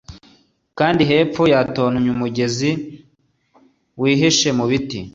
[0.79, 2.69] Kandi hepfo yatontomye umugezi
[4.01, 4.99] wihishe mu biti